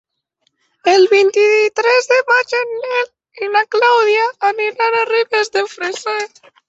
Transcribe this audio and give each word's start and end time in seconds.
El 0.93 1.03
vint-i-tres 1.09 2.09
de 2.11 2.17
maig 2.31 2.55
en 2.61 2.73
Nel 2.85 3.45
i 3.47 3.51
na 3.57 3.63
Clàudia 3.77 4.25
aniran 4.51 4.99
a 5.01 5.05
Ribes 5.13 5.53
de 5.59 5.67
Freser. 5.77 6.19